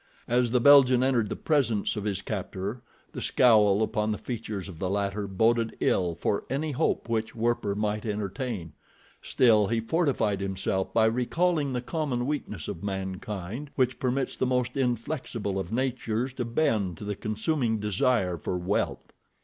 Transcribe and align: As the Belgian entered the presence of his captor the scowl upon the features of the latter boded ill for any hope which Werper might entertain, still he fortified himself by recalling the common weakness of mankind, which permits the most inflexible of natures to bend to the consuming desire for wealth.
As 0.27 0.49
the 0.49 0.59
Belgian 0.59 1.03
entered 1.03 1.29
the 1.29 1.35
presence 1.35 1.95
of 1.95 2.05
his 2.05 2.23
captor 2.23 2.81
the 3.11 3.21
scowl 3.21 3.83
upon 3.83 4.09
the 4.11 4.17
features 4.17 4.67
of 4.67 4.79
the 4.79 4.89
latter 4.89 5.27
boded 5.27 5.77
ill 5.79 6.15
for 6.15 6.43
any 6.49 6.71
hope 6.71 7.07
which 7.07 7.35
Werper 7.35 7.75
might 7.75 8.03
entertain, 8.03 8.73
still 9.21 9.67
he 9.67 9.79
fortified 9.79 10.41
himself 10.41 10.91
by 10.91 11.05
recalling 11.05 11.71
the 11.73 11.81
common 11.83 12.25
weakness 12.25 12.67
of 12.67 12.81
mankind, 12.81 13.69
which 13.75 13.99
permits 13.99 14.35
the 14.35 14.47
most 14.47 14.75
inflexible 14.75 15.59
of 15.59 15.71
natures 15.71 16.33
to 16.33 16.45
bend 16.45 16.97
to 16.97 17.03
the 17.03 17.15
consuming 17.15 17.77
desire 17.77 18.37
for 18.37 18.57
wealth. 18.57 19.13